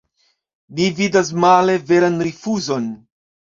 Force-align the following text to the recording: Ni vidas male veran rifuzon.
Ni 0.79 0.87
vidas 1.01 1.31
male 1.45 1.77
veran 1.93 2.19
rifuzon. 2.31 2.93